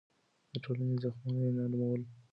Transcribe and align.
د 0.51 0.53
ټولنې 0.63 0.95
زخمونه 1.03 1.39
يې 1.45 1.51
نرمول. 1.57 2.01